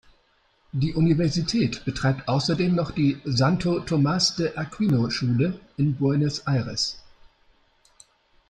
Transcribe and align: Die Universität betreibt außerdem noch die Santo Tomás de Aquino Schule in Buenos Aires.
Die 0.71 0.95
Universität 0.95 1.85
betreibt 1.85 2.27
außerdem 2.27 2.73
noch 2.73 2.89
die 2.89 3.21
Santo 3.23 3.77
Tomás 3.81 4.35
de 4.35 4.55
Aquino 4.57 5.11
Schule 5.11 5.59
in 5.77 5.93
Buenos 5.93 6.39
Aires. 6.47 6.97